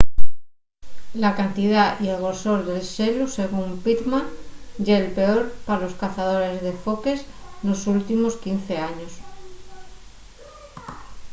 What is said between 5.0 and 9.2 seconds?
peor pa los cazadores de foques nos últimos 15 años